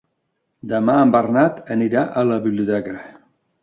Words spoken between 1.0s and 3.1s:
en Bernat anirà a la biblioteca.